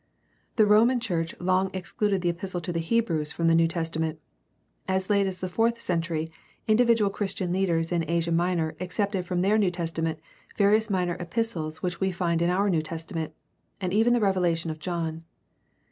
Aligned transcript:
The 0.55 0.65
Roman 0.65 0.99
church 0.99 1.35
long 1.39 1.69
excluded 1.75 2.23
the 2.23 2.29
Epistle 2.29 2.59
to 2.61 2.71
the 2.73 2.79
Hebrews 2.79 3.31
from 3.31 3.45
the 3.45 3.53
New 3.53 3.67
Testament. 3.67 4.17
As 4.87 5.11
late 5.11 5.27
as 5.27 5.41
the 5.41 5.47
fourth 5.47 5.79
century 5.79 6.27
individual 6.67 7.11
Christian 7.11 7.53
leaders 7.53 7.91
in 7.91 8.09
Asia 8.09 8.31
Minor 8.31 8.75
excepted 8.79 9.27
from 9.27 9.41
their 9.43 9.59
New 9.59 9.69
Testament 9.69 10.17
various 10.57 10.89
minor 10.89 11.17
epistles 11.19 11.83
which 11.83 12.01
we 12.01 12.11
find 12.11 12.41
in 12.41 12.49
our 12.49 12.67
New 12.67 12.81
Testament, 12.81 13.35
and 13.79 13.93
even 13.93 14.13
the 14.13 14.19
Revelation 14.19 14.71
of 14.71 14.79
John. 14.79 15.23